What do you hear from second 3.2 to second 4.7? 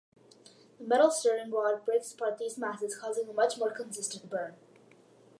a much more consistent burn.